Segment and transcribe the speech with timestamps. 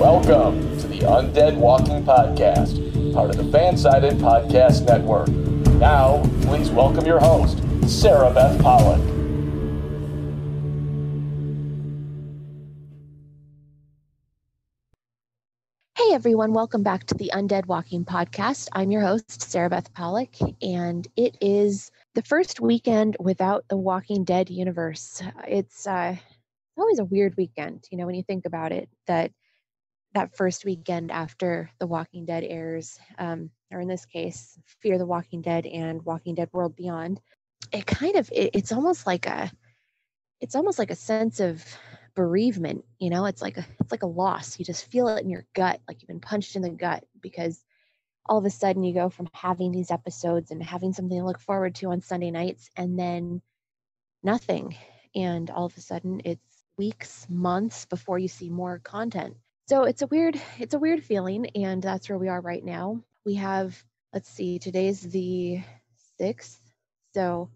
[0.00, 5.28] Welcome to the Undead Walking Podcast, part of the Fansided Podcast Network.
[5.78, 9.00] Now, please welcome your host, Sarah Beth Pollock.
[15.96, 18.70] Hey everyone, welcome back to the Undead Walking Podcast.
[18.72, 24.24] I'm your host, Sarah Beth Pollock, and it is the first weekend without the Walking
[24.24, 25.22] Dead universe.
[25.46, 26.16] It's uh,
[26.78, 29.32] always a weird weekend, you know, when you think about it, that
[30.14, 35.06] that first weekend after The Walking Dead airs, um, or in this case, Fear the
[35.06, 37.20] Walking Dead and Walking Dead World Beyond,
[37.72, 39.50] it kind of it, it's almost like a
[40.40, 41.64] it's almost like a sense of
[42.14, 43.26] bereavement you know?
[43.26, 44.58] It's like a it's like a loss.
[44.58, 47.62] You just feel it in your gut like you've been punched in the gut because
[48.24, 51.40] all of a sudden you go from having these episodes and having something to look
[51.40, 53.42] forward to on sunday nights and then
[54.22, 54.76] nothing.
[55.14, 59.36] And all of a sudden it's weeks months before you see more content
[59.66, 63.00] so it's a weird it's a weird feeling and that's where we are right now
[63.24, 63.82] we have
[64.12, 65.60] let's see today's the
[66.20, 66.58] 6th
[67.14, 67.48] so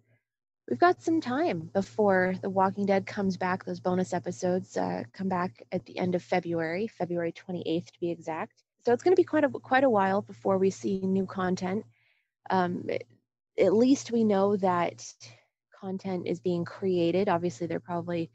[0.70, 3.64] we've got some time before The Walking Dead comes back.
[3.64, 8.10] Those bonus episodes uh, come back at the end of February, February 28th to be
[8.10, 8.62] exact.
[8.86, 11.84] So it's going to be quite a quite a while before we see new content.
[12.48, 12.86] Um,
[13.58, 15.04] at least we know that
[15.78, 17.28] content is being created.
[17.28, 18.30] Obviously, they're probably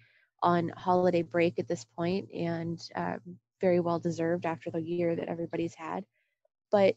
[0.45, 3.19] on holiday break at this point, and um,
[3.59, 6.05] very well deserved after the year that everybody's had.
[6.71, 6.95] But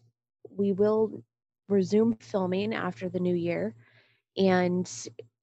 [0.50, 1.24] we will
[1.68, 3.74] resume filming after the new year
[4.36, 4.90] and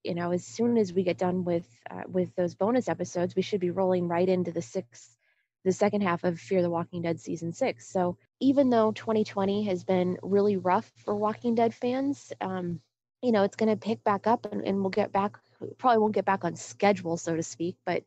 [0.03, 3.41] you know as soon as we get done with uh, with those bonus episodes we
[3.41, 5.15] should be rolling right into the sixth
[5.63, 9.83] the second half of fear the walking dead season six so even though 2020 has
[9.83, 12.79] been really rough for walking dead fans um,
[13.21, 15.37] you know it's going to pick back up and, and we'll get back
[15.77, 18.03] probably won't get back on schedule so to speak but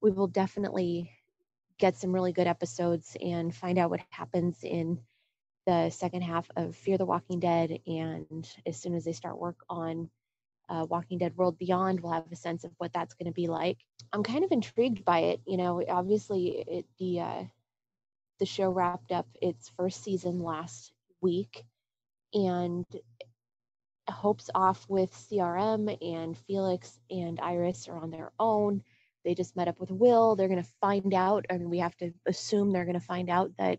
[0.00, 1.10] we will definitely
[1.78, 5.00] get some really good episodes and find out what happens in
[5.66, 9.56] the second half of fear the walking dead and as soon as they start work
[9.68, 10.10] on
[10.70, 13.48] uh, Walking Dead World Beyond, we'll have a sense of what that's going to be
[13.48, 13.78] like.
[14.12, 15.40] I'm kind of intrigued by it.
[15.44, 17.44] You know, obviously it, the uh,
[18.38, 21.64] the show wrapped up its first season last week,
[22.32, 22.86] and
[24.08, 28.82] hopes off with CRM and Felix and Iris are on their own.
[29.24, 30.34] They just met up with Will.
[30.34, 33.04] They're going to find out, I and mean, we have to assume they're going to
[33.04, 33.78] find out that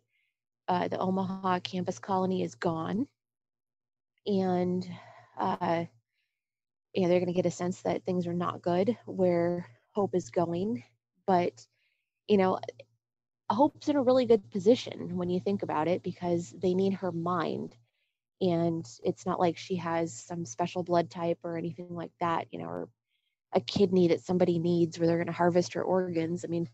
[0.68, 3.08] uh, the Omaha campus colony is gone,
[4.26, 4.88] and
[5.38, 5.86] uh,
[7.04, 10.30] know they're going to get a sense that things are not good where hope is
[10.30, 10.84] going
[11.26, 11.66] but
[12.28, 12.60] you know
[13.50, 17.12] hope's in a really good position when you think about it because they need her
[17.12, 17.76] mind
[18.42, 22.60] and it's not like she has some special blood type or anything like that you
[22.60, 22.90] know or
[23.54, 26.44] a kidney that somebody needs where they're going to harvest her organs.
[26.46, 26.70] I mean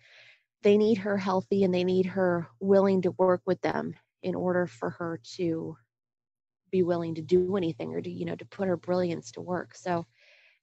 [0.64, 4.66] they need her healthy and they need her willing to work with them in order
[4.66, 5.78] for her to
[6.72, 9.76] be willing to do anything or to you know to put her brilliance to work.
[9.76, 10.06] So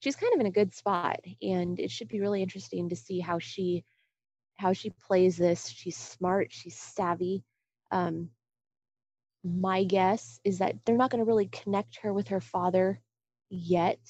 [0.00, 3.20] she's kind of in a good spot and it should be really interesting to see
[3.20, 3.84] how she
[4.56, 5.69] how she plays this.
[5.69, 7.44] She's smart she's savvy
[7.91, 8.31] um,
[9.44, 13.00] my guess is that they're not going to really connect her with her father
[13.50, 14.00] yet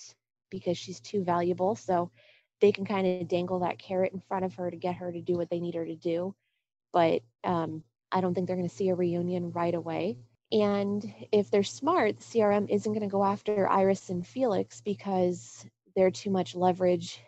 [0.51, 2.11] because she's too valuable so
[2.61, 5.21] they can kind of dangle that carrot in front of her to get her to
[5.21, 6.35] do what they need her to do
[6.93, 10.17] but um, i don't think they're going to see a reunion right away
[10.55, 15.67] and if they're smart, the CRM isn't going to go after Iris and Felix because
[15.97, 17.21] they're too much leverage.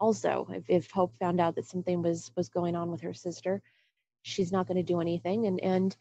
[0.00, 3.60] Also, if, if Hope found out that something was was going on with her sister,
[4.22, 5.46] she's not going to do anything.
[5.46, 5.96] And and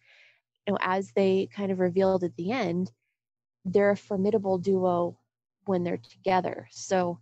[0.68, 2.92] you know, as they kind of revealed at the end,
[3.66, 5.18] they're a formidable duo
[5.66, 6.68] when they're together.
[6.72, 7.20] So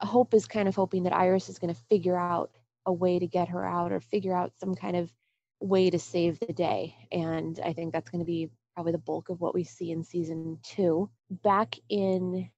[0.00, 2.50] Hope is kind of hoping that Iris is going to figure out
[2.84, 5.12] a way to get her out or figure out some kind of
[5.60, 6.96] way to save the day.
[7.12, 10.02] And I think that's going to be probably the bulk of what we see in
[10.02, 11.08] season two.
[11.30, 12.50] Back in,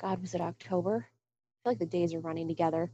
[0.00, 1.06] God, was it October?
[1.06, 2.90] I feel like the days are running together.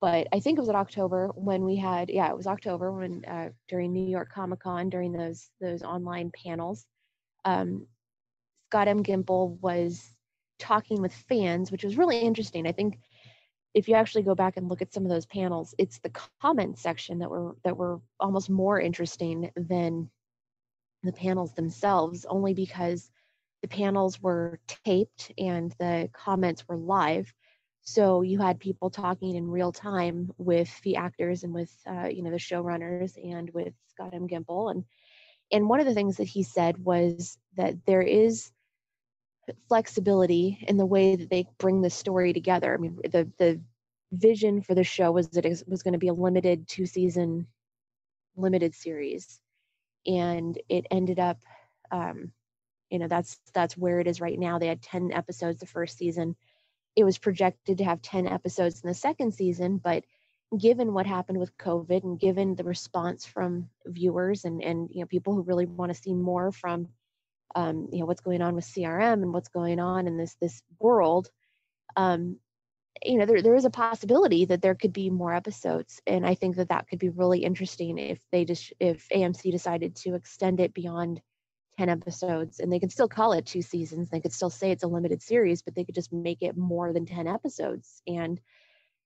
[0.00, 3.24] But I think it was in October when we had, yeah, it was October when
[3.24, 6.84] uh, during New York Comic Con during those those online panels,
[7.44, 7.86] um,
[8.68, 9.02] Scott M.
[9.02, 10.10] Gimple was
[10.58, 12.66] talking with fans, which was really interesting.
[12.66, 12.98] I think
[13.74, 16.78] if you actually go back and look at some of those panels, it's the comment
[16.78, 20.10] section that were that were almost more interesting than
[21.02, 23.10] the panels themselves only because
[23.62, 27.32] the panels were taped and the comments were live
[27.86, 32.22] so you had people talking in real time with the actors and with uh, you
[32.22, 34.28] know the showrunners and with scott m.
[34.28, 34.84] Gimple and
[35.52, 38.50] and one of the things that he said was that there is
[39.68, 42.74] flexibility in the way that they bring the story together.
[42.74, 43.60] I mean the the
[44.12, 47.46] vision for the show was that it was going to be a limited two season
[48.36, 49.40] limited series
[50.06, 51.38] and it ended up
[51.90, 52.32] um,
[52.90, 54.58] you know that's that's where it is right now.
[54.58, 56.36] They had 10 episodes the first season
[56.96, 60.04] it was projected to have 10 episodes in the second season but
[60.58, 65.06] given what happened with covid and given the response from viewers and and you know
[65.06, 66.88] people who really want to see more from
[67.54, 70.62] um, you know what's going on with crm and what's going on in this this
[70.78, 71.30] world
[71.96, 72.36] um,
[73.04, 76.00] you know there, there is a possibility that there could be more episodes.
[76.06, 79.96] And i think that that could be really interesting if they just if amc decided
[79.96, 81.20] to extend it beyond
[81.78, 84.82] 10 episodes and they could still call it two seasons they could still say it's
[84.82, 88.02] a limited series but they could just make it more than 10 episodes.
[88.06, 88.40] And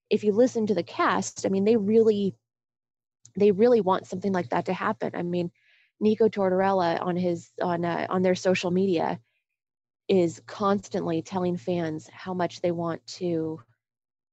[0.08, 2.34] if you listen to the cast i mean they really
[3.36, 5.12] they really want something like that to happen.
[5.14, 5.50] I mean
[6.00, 9.20] nico tortorella on his on uh, on their social media
[10.08, 13.60] is constantly telling fans how much they want to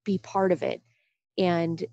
[0.03, 0.81] be part of it.
[1.37, 1.85] And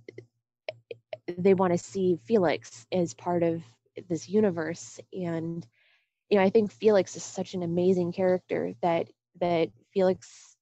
[1.36, 3.62] they want to see felix as part of
[4.08, 5.66] this universe and
[6.30, 9.08] you know i think felix is such an amazing character that
[9.40, 10.56] that felix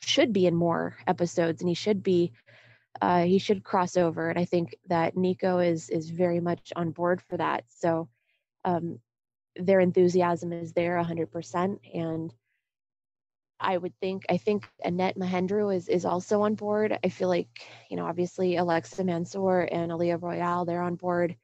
[0.00, 2.32] should be in more episodes and he should be
[3.00, 6.90] uh, he should cross over and i think that nico is is very much on
[6.90, 8.08] board for that so
[8.64, 8.98] um,
[9.56, 12.32] their enthusiasm is there 100% and
[13.62, 16.98] I would think I think Annette Mahendru is is also on board.
[17.02, 17.48] I feel like
[17.88, 21.36] you know obviously Alexa Mansour and Aliyah Royale they're on board.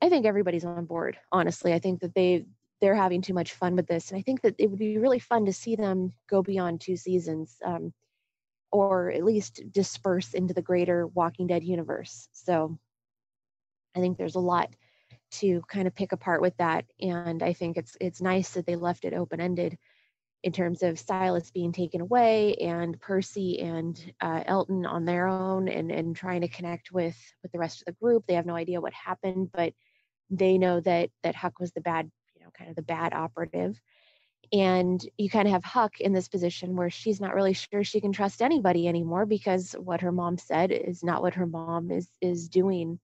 [0.00, 1.18] I think everybody's on board.
[1.30, 2.46] Honestly, I think that they
[2.84, 5.18] they're having too much fun with this, and I think that it would be really
[5.18, 7.94] fun to see them go beyond two seasons, um,
[8.70, 12.28] or at least disperse into the greater Walking Dead universe.
[12.32, 12.78] So
[13.96, 14.68] I think there's a lot
[15.38, 18.76] to kind of pick apart with that, and I think it's it's nice that they
[18.76, 19.78] left it open ended
[20.42, 25.68] in terms of Silas being taken away and Percy and uh, Elton on their own
[25.68, 28.24] and, and trying to connect with with the rest of the group.
[28.26, 29.72] They have no idea what happened, but
[30.28, 32.10] they know that that Huck was the bad,
[32.56, 33.80] kind of the bad operative.
[34.52, 38.00] And you kind of have Huck in this position where she's not really sure she
[38.00, 42.08] can trust anybody anymore because what her mom said is not what her mom is
[42.20, 43.00] is doing.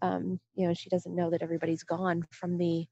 [0.00, 2.86] Um, you know, she doesn't know that everybody's gone from the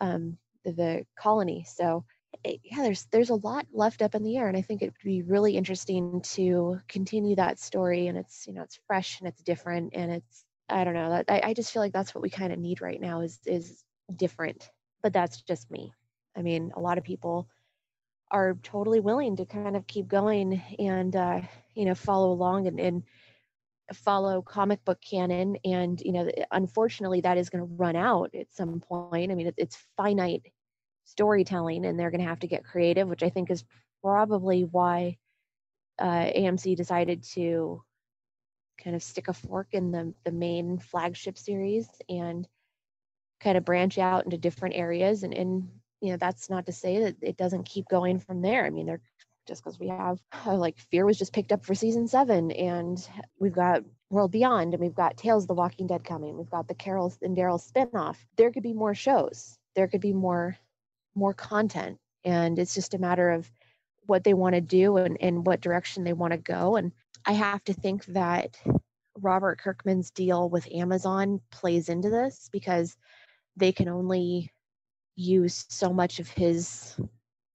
[0.00, 1.64] um, the, the colony.
[1.68, 2.04] So
[2.44, 4.86] it, yeah, there's there's a lot left up in the air, and I think it
[4.86, 8.08] would be really interesting to continue that story.
[8.08, 11.40] And it's you know it's fresh and it's different, and it's I don't know I,
[11.44, 13.84] I just feel like that's what we kind of need right now is is
[14.14, 14.68] different.
[15.02, 15.92] But that's just me.
[16.36, 17.48] I mean, a lot of people
[18.30, 21.40] are totally willing to kind of keep going and uh,
[21.74, 23.02] you know follow along and, and
[23.94, 25.56] follow comic book canon.
[25.64, 29.32] And you know unfortunately that is going to run out at some point.
[29.32, 30.52] I mean it's finite
[31.04, 33.64] storytelling and they're going to have to get creative, which I think is
[34.02, 35.16] probably why
[35.98, 37.82] uh, AMC decided to
[38.82, 41.88] kind of stick a fork in the, the main flagship series.
[42.08, 42.46] And
[43.40, 45.22] kind of branch out into different areas.
[45.22, 45.68] And, and,
[46.00, 48.64] you know, that's not to say that it doesn't keep going from there.
[48.64, 49.00] I mean, they're
[49.46, 53.06] just because we have like Fear was just picked up for season seven, and
[53.38, 56.36] we've got World Beyond, and we've got Tales of the Walking Dead coming.
[56.36, 58.16] We've got the Carol and Daryl spinoff.
[58.36, 59.58] There could be more shows.
[59.74, 60.58] There could be more
[61.18, 63.50] more content and it's just a matter of
[64.06, 66.92] what they want to do and, and what direction they want to go and
[67.26, 68.58] i have to think that
[69.20, 72.96] robert kirkman's deal with amazon plays into this because
[73.58, 74.50] they can only
[75.16, 76.96] use so much of his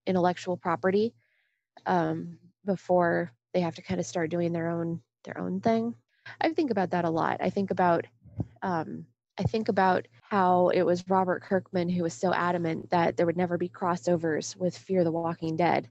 [0.05, 1.13] intellectual property
[1.85, 5.95] um, before they have to kind of start doing their own their own thing
[6.41, 8.05] i think about that a lot i think about
[8.61, 9.05] um,
[9.37, 13.37] I think about how it was Robert Kirkman who was so adamant that there would
[13.37, 15.89] never be crossovers with Fear the Walking Dead.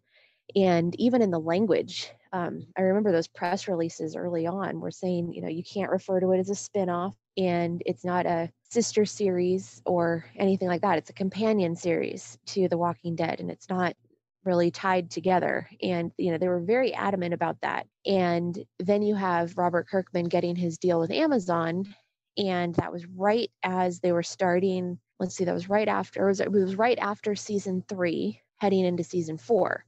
[0.54, 5.32] And even in the language, um, I remember those press releases early on were saying,
[5.32, 9.04] you know, you can't refer to it as a spinoff and it's not a sister
[9.04, 10.98] series or anything like that.
[10.98, 13.94] It's a companion series to The Walking Dead and it's not
[14.44, 15.68] really tied together.
[15.82, 17.86] And, you know, they were very adamant about that.
[18.06, 21.94] And then you have Robert Kirkman getting his deal with Amazon
[22.38, 26.28] and that was right as they were starting let's see that was right after it
[26.28, 29.84] was, it was right after season three heading into season four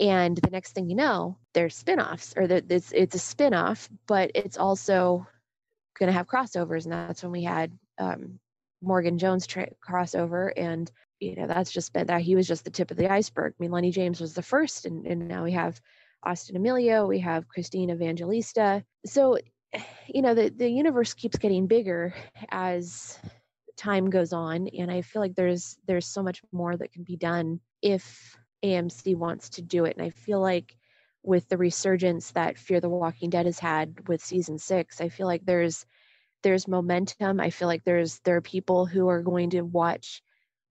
[0.00, 4.30] and the next thing you know there's spin-offs or that it's, it's a spin-off but
[4.34, 5.26] it's also
[5.98, 8.38] going to have crossovers and that's when we had um,
[8.82, 10.90] morgan jones tra- crossover and
[11.20, 13.62] you know that's just been that he was just the tip of the iceberg i
[13.62, 15.80] mean lenny james was the first and, and now we have
[16.24, 19.36] austin amelio we have christine evangelista so
[20.06, 22.14] you know the the universe keeps getting bigger
[22.50, 23.18] as
[23.76, 27.16] time goes on and i feel like there's there's so much more that can be
[27.16, 30.76] done if amc wants to do it and i feel like
[31.22, 35.00] with the resurgence that Fear the Walking Dead has had with season six.
[35.00, 35.84] I feel like there's
[36.42, 37.40] there's momentum.
[37.40, 40.22] I feel like there's there are people who are going to watch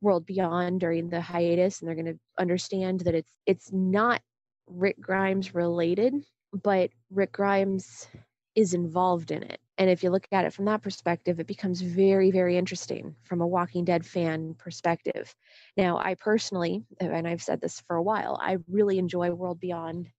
[0.01, 4.21] World Beyond during the hiatus and they're going to understand that it's it's not
[4.67, 6.13] Rick Grimes related,
[6.53, 8.07] but Rick Grimes
[8.55, 9.59] is involved in it.
[9.77, 13.41] And if you look at it from that perspective, it becomes very, very interesting from
[13.41, 15.33] a Walking Dead fan perspective.
[15.77, 20.09] Now, I personally, and I've said this for a while, I really enjoy World Beyond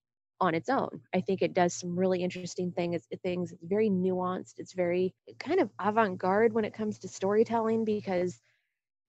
[0.41, 1.01] on its own.
[1.15, 3.07] I think it does some really interesting things.
[3.23, 4.55] Things it's very nuanced.
[4.59, 8.41] It's very kind of avant-garde when it comes to storytelling because,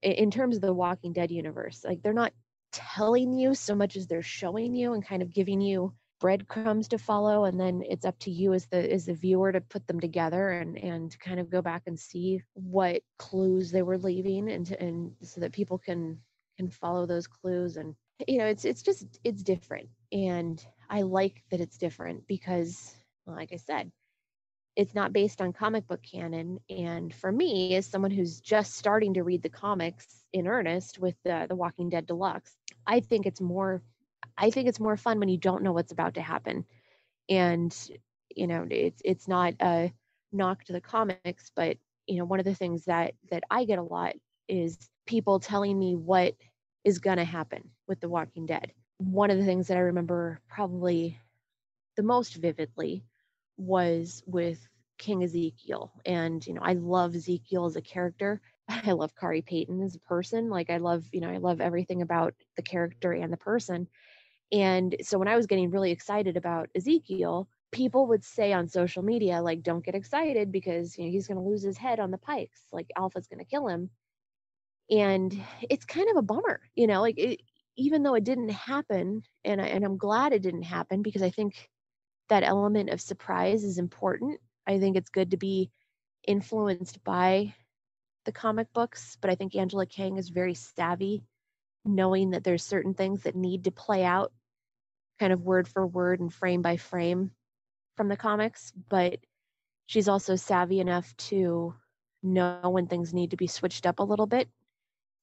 [0.02, 2.34] in terms of the Walking Dead universe, like they're not
[2.72, 6.98] telling you so much as they're showing you and kind of giving you breadcrumbs to
[6.98, 10.00] follow and then it's up to you as the as the viewer to put them
[10.00, 14.72] together and and kind of go back and see what clues they were leaving and
[14.74, 16.20] and so that people can
[16.58, 17.96] can follow those clues and
[18.28, 23.52] you know it's it's just it's different and i like that it's different because like
[23.54, 23.92] i said
[24.76, 29.14] it's not based on comic book canon and for me as someone who's just starting
[29.16, 32.56] to read the comics in earnest with the the walking dead deluxe
[32.88, 33.82] i think it's more
[34.38, 36.66] I think it's more fun when you don't know what's about to happen.
[37.30, 37.76] And,
[38.36, 39.92] you know, it's it's not a
[40.32, 41.78] knock to the comics, but
[42.08, 44.16] you know, one of the things that that I get a lot
[44.48, 46.36] is people telling me what
[46.84, 48.72] is going to happen with The Walking Dead.
[49.00, 51.20] One of the things that I remember probably
[51.98, 53.06] the most vividly
[53.58, 55.94] was with King Ezekiel.
[56.06, 58.42] And, you know, I love Ezekiel as a character.
[58.70, 60.50] I love Khary Payton as a person.
[60.50, 63.88] Like I love, you know, I love everything about the character and the person.
[64.52, 69.04] And so when I was getting really excited about Ezekiel, people would say on social
[69.04, 72.18] media, like, don't get excited because you know he's gonna lose his head on the
[72.18, 73.92] pikes, like Alpha's gonna kill him.
[74.92, 75.40] And
[75.70, 77.42] it's kind of a bummer, you know, like it,
[77.80, 81.30] even though it didn't happen, and I, and I'm glad it didn't happen because I
[81.30, 81.70] think
[82.28, 84.40] that element of surprise is important.
[84.68, 85.72] I think it's good to be
[86.28, 87.56] influenced by
[88.26, 91.24] the comic books, but I think Angela Kang is very savvy
[91.86, 94.34] knowing that there's certain things that need to play out
[95.20, 97.32] kind of word for word and frame by frame
[97.96, 99.20] from the comics, but
[99.86, 101.74] she's also savvy enough to
[102.22, 104.50] know when things need to be switched up a little bit.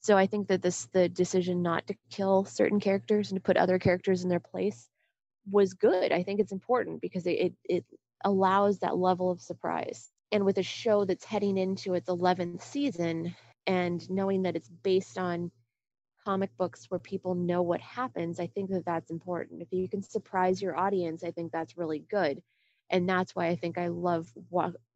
[0.00, 3.56] So I think that this the decision not to kill certain characters and to put
[3.56, 4.88] other characters in their place
[5.50, 6.12] was good.
[6.12, 7.84] I think it's important because it it, it
[8.24, 10.10] allows that level of surprise.
[10.32, 13.34] And with a show that's heading into its 11th season
[13.66, 15.50] and knowing that it's based on
[16.24, 19.62] comic books where people know what happens, I think that that's important.
[19.62, 22.42] If you can surprise your audience, I think that's really good.
[22.90, 24.28] And that's why I think I love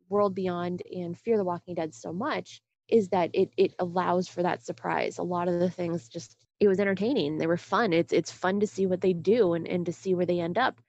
[0.09, 2.61] World Beyond and Fear the Walking Dead so much
[2.91, 5.19] is that it it allows for that surprise.
[5.19, 7.39] A lot of the things just it was entertaining.
[7.39, 7.93] They were fun.
[7.93, 10.59] It's it's fun to see what they do and, and to see where they end
[10.59, 10.81] up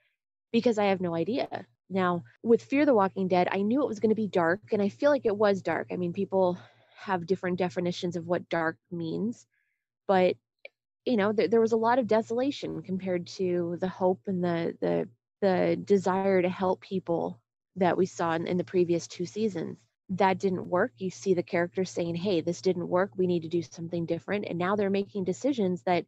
[0.51, 1.65] because I have no idea.
[1.89, 4.81] Now, with Fear the Walking Dead, I knew it was going to be dark and
[4.81, 5.88] I feel like it was dark.
[5.91, 6.58] I mean, people
[6.96, 9.48] have different definitions of what dark means
[10.12, 10.36] but
[11.05, 14.75] you know there, there was a lot of desolation compared to the hope and the
[14.81, 15.08] the
[15.41, 17.39] the desire to help people
[17.77, 19.77] that we saw in, in the previous two seasons
[20.11, 23.49] that didn't work you see the characters saying hey this didn't work we need to
[23.49, 26.05] do something different and now they're making decisions that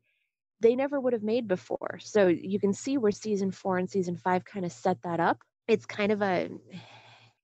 [0.60, 4.15] they never would have made before so you can see where season four and season
[4.15, 6.50] five kind of set that up it's kind of a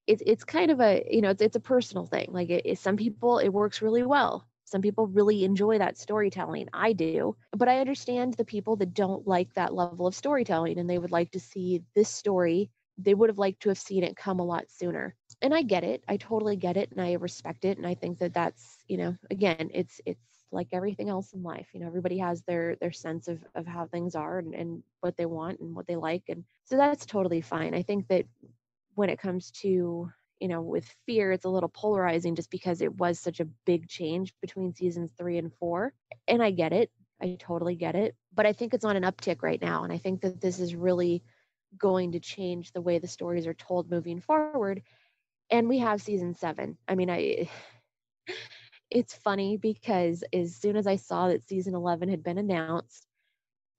[0.05, 2.79] it's, it's kind of a you know it's, it's a personal thing like it, it,
[2.79, 6.69] some people it works really well some people really enjoy that storytelling.
[6.71, 7.35] I do.
[7.51, 11.11] But I understand the people that don't like that level of storytelling and they would
[11.11, 12.69] like to see this story.
[12.99, 15.15] They would have liked to have seen it come a lot sooner.
[15.41, 16.03] And I get it.
[16.07, 19.17] I totally get it and I respect it and I think that that's, you know,
[19.31, 21.69] again, it's it's like everything else in life.
[21.73, 25.15] You know, everybody has their their sense of of how things are and, and what
[25.15, 27.73] they want and what they like and so that's totally fine.
[27.73, 28.25] I think that
[28.95, 32.95] when it comes to you know, with fear, it's a little polarizing just because it
[32.95, 35.93] was such a big change between seasons three and four.
[36.29, 36.91] And I get it.
[37.21, 38.15] I totally get it.
[38.33, 39.83] But I think it's on an uptick right now.
[39.83, 41.23] And I think that this is really
[41.77, 44.83] going to change the way the stories are told moving forward.
[45.51, 46.77] And we have season seven.
[46.87, 47.49] I mean, I.
[48.91, 53.05] It's funny because as soon as I saw that season 11 had been announced,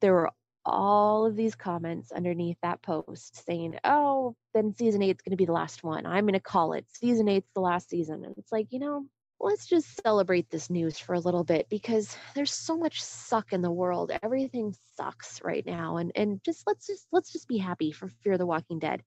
[0.00, 0.31] there were
[0.65, 5.47] all of these comments underneath that post saying, oh, then season eight's going to be
[5.47, 6.07] the last one.
[6.07, 8.25] I'm going to call it season eight's the last season.
[8.25, 9.07] And it's like, you know,
[9.41, 13.62] let's just celebrate this news for a little bit because there's so much suck in
[13.62, 14.12] the world.
[14.23, 15.97] Everything sucks right now.
[15.97, 19.03] And, and just let's just, let's just be happy for Fear the Walking Dead.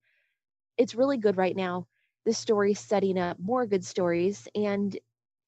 [0.77, 1.87] It's really good right now.
[2.25, 4.97] This story setting up more good stories and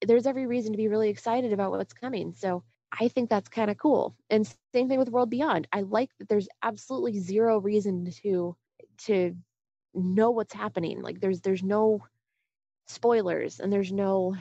[0.06, 2.32] there's every reason to be really excited about what's coming.
[2.32, 2.62] So
[2.98, 4.14] I think that's kind of cool.
[4.30, 5.68] And same thing with World Beyond.
[5.72, 8.56] I like that there's absolutely zero reason to
[8.98, 9.34] to
[9.94, 11.00] know what's happening.
[11.02, 12.04] Like there's there's no
[12.86, 14.36] spoilers and there's no,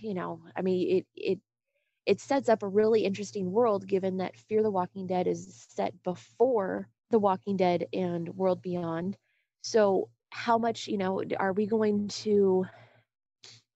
[0.00, 1.40] you know, I mean it it
[2.06, 6.02] it sets up a really interesting world given that Fear the Walking Dead is set
[6.02, 9.16] before The Walking Dead and World Beyond.
[9.62, 12.66] So how much, you know, are we going to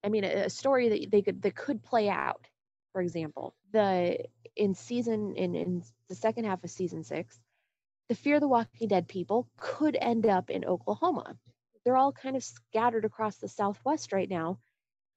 [0.03, 2.47] I mean a, a story that they could that could play out
[2.97, 4.25] for example, the
[4.57, 7.39] in season in, in the second half of season six,
[8.09, 11.37] the Fear the Walking Dead people could end up in Oklahoma.
[11.85, 14.61] They're all kind of scattered across the Southwest right now,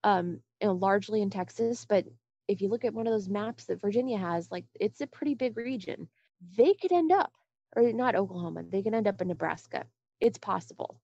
[0.04, 1.86] um, you know, largely in Texas.
[1.86, 2.04] But
[2.50, 5.36] if you look at one of those maps that Virginia has, like it's a pretty
[5.36, 6.10] big region.
[6.58, 7.32] They could end up,
[7.78, 9.86] or not Oklahoma, they could end up in Nebraska.
[10.20, 11.00] It's possible.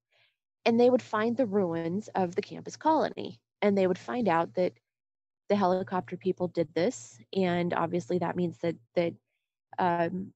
[0.66, 3.40] And they would find the ruins of the campus colony.
[3.62, 4.74] And they would find out that
[5.48, 9.14] the helicopter people did this, and obviously that means that that
[9.78, 10.34] um,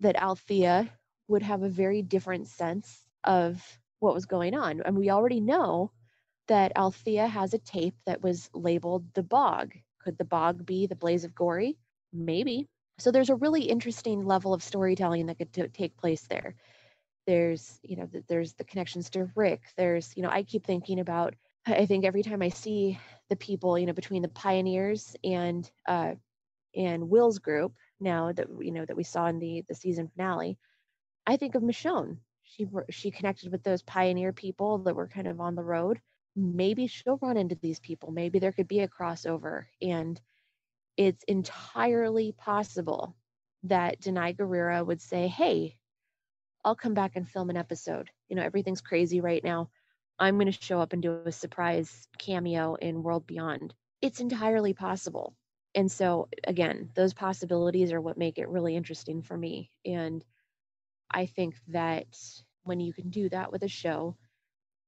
[0.00, 0.90] that Althea
[1.28, 3.62] would have a very different sense of
[3.98, 5.90] what was going on, and we already know
[6.48, 9.74] that Althea has a tape that was labeled the Bog.
[9.98, 11.76] Could the Bog be the Blaze of Gory?
[12.12, 12.66] Maybe.
[12.98, 16.54] So there's a really interesting level of storytelling that could t- take place there.
[17.26, 19.62] There's, you know, there's the connections to Rick.
[19.76, 21.34] There's, you know, I keep thinking about
[21.66, 26.14] I think every time I see the people, you know, between the pioneers and uh,
[26.76, 30.58] and Will's group now that you know that we saw in the the season finale,
[31.26, 32.18] I think of Michonne.
[32.44, 36.00] She she connected with those pioneer people that were kind of on the road.
[36.36, 38.12] Maybe she'll run into these people.
[38.12, 40.20] Maybe there could be a crossover, and
[40.96, 43.16] it's entirely possible
[43.64, 45.76] that Danai Gurira would say, "Hey,
[46.66, 48.10] I'll come back and film an episode.
[48.28, 49.70] You know, everything's crazy right now.
[50.18, 53.72] I'm going to show up and do a surprise cameo in World Beyond.
[54.02, 55.36] It's entirely possible.
[55.76, 59.70] And so, again, those possibilities are what make it really interesting for me.
[59.84, 60.24] And
[61.08, 62.06] I think that
[62.64, 64.16] when you can do that with a show,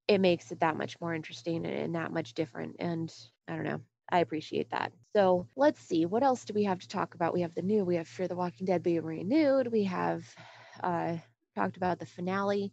[0.08, 2.76] it makes it that much more interesting and that much different.
[2.80, 3.14] And
[3.46, 3.82] I don't know.
[4.10, 4.92] I appreciate that.
[5.14, 6.06] So let's see.
[6.06, 7.34] What else do we have to talk about?
[7.34, 9.70] We have the new, we have Fear the Walking Dead being renewed.
[9.70, 10.24] We have
[10.82, 11.18] uh,
[11.58, 12.72] talked about the finale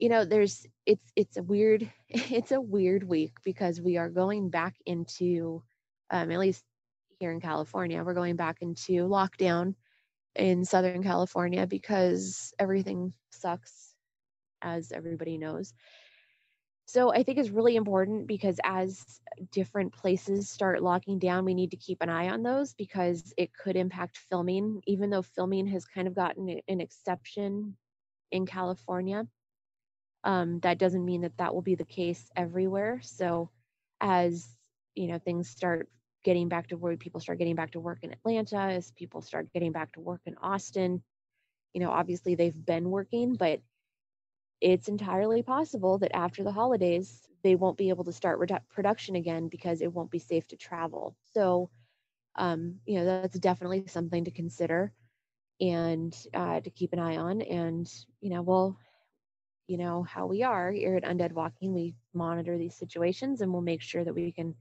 [0.00, 4.48] you know there's it's it's a weird it's a weird week because we are going
[4.50, 5.62] back into
[6.10, 6.64] um, at least
[7.18, 9.74] here in california we're going back into lockdown
[10.34, 13.94] in southern california because everything sucks
[14.62, 15.72] as everybody knows.
[16.86, 19.04] So i think it's really important because as
[19.52, 23.50] different places start locking down we need to keep an eye on those because it
[23.54, 27.76] could impact filming even though filming has kind of gotten an exception
[28.32, 29.26] in california
[30.24, 33.00] um, that doesn't mean that that will be the case everywhere.
[33.02, 33.50] So,
[34.00, 34.56] as
[34.94, 35.88] you know, things start
[36.24, 39.52] getting back to work, people start getting back to work in Atlanta, as people start
[39.52, 41.02] getting back to work in Austin,
[41.72, 43.60] you know, obviously they've been working, but
[44.60, 49.16] it's entirely possible that after the holidays, they won't be able to start redu- production
[49.16, 51.16] again because it won't be safe to travel.
[51.32, 51.70] So,
[52.36, 54.92] um, you know, that's definitely something to consider
[55.60, 57.42] and uh, to keep an eye on.
[57.42, 58.78] And, you know, we'll
[59.70, 61.72] you know how we are here at undead walking.
[61.72, 64.56] We monitor these situations and we'll make sure that we can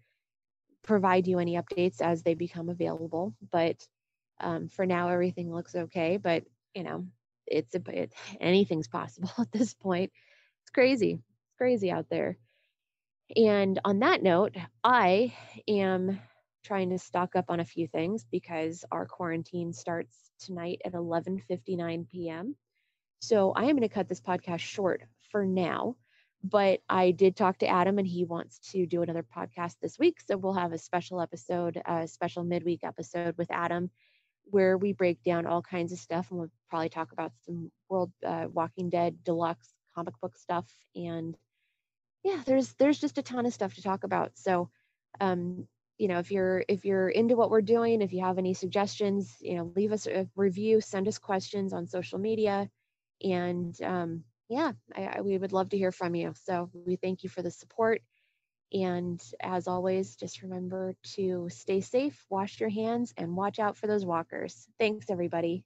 [0.84, 3.34] provide you any updates as they become available.
[3.52, 3.88] But
[4.40, 7.06] um, for now everything looks okay but you know
[7.48, 10.12] it's a it, anything's possible at this point.
[10.62, 11.14] It's crazy.
[11.14, 12.38] It's crazy out there.
[13.36, 15.34] And on that note i
[15.68, 16.20] am
[16.64, 22.10] trying to stock up on a few things because our quarantine starts tonight at 11:59
[22.10, 22.56] p.m.
[23.22, 25.96] So I am going to cut this podcast short for now.
[26.42, 30.20] But I did talk to Adam and he wants to do another podcast this week.
[30.26, 33.90] So we'll have a special episode, a special midweek episode with Adam
[34.52, 38.12] where we break down all kinds of stuff and we'll probably talk about some World
[38.26, 41.36] uh, Walking Dead deluxe comic book stuff and
[42.24, 44.70] yeah there's there's just a ton of stuff to talk about so
[45.20, 45.68] um
[46.00, 49.38] you know if you're if you're into what we're doing if you have any suggestions
[49.42, 52.70] you know leave us a review send us questions on social media
[53.24, 56.34] and um, yeah, I, I, we would love to hear from you.
[56.44, 58.02] So we thank you for the support.
[58.74, 63.88] And as always, just remember to stay safe, wash your hands, and watch out for
[63.88, 64.68] those walkers.
[64.80, 65.66] Thanks, everybody.